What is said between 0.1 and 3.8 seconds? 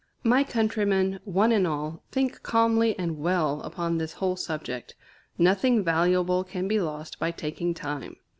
My countrymen, one and all, think calmly and well